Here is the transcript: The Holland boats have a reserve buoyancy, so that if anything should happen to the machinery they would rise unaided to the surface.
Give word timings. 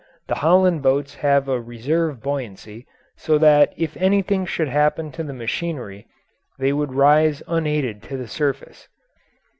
The 0.27 0.33
Holland 0.41 0.81
boats 0.81 1.13
have 1.13 1.47
a 1.47 1.61
reserve 1.61 2.23
buoyancy, 2.23 2.87
so 3.17 3.37
that 3.37 3.71
if 3.77 3.95
anything 3.97 4.47
should 4.47 4.67
happen 4.67 5.11
to 5.11 5.21
the 5.23 5.31
machinery 5.31 6.07
they 6.57 6.73
would 6.73 6.95
rise 6.95 7.43
unaided 7.47 8.01
to 8.09 8.17
the 8.17 8.27
surface. 8.27 8.87